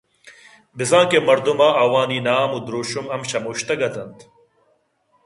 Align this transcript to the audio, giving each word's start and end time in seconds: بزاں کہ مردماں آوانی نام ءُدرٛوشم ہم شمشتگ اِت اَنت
بزاں 0.77 1.05
کہ 1.09 1.17
مردماں 1.27 1.71
آوانی 1.83 2.19
نام 2.27 2.49
ءُدرٛوشم 2.57 3.05
ہم 3.13 3.21
شمشتگ 3.29 3.81
اِت 3.85 3.95
اَنت 4.01 4.17